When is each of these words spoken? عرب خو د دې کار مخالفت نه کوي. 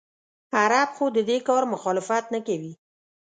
عرب 0.59 0.89
خو 0.97 1.05
د 1.15 1.17
دې 1.29 1.37
کار 1.47 1.63
مخالفت 1.73 2.25
نه 2.33 2.39
کوي. 2.47 2.73